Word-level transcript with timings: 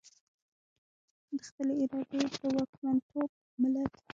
د 1.35 1.39
خپلې 1.47 1.73
ارادې 1.83 2.21
د 2.39 2.41
واکمنتوب 2.55 3.29
ملت. 3.61 3.93